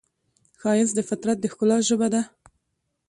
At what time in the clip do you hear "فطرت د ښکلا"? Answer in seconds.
1.09-1.77